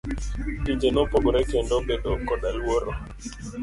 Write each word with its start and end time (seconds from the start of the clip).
Pinje 0.63 0.87
nopogore 0.93 1.39
kendo 1.51 1.73
obedo 1.79 2.11
koda 2.27 2.49
luoro. 2.57 2.91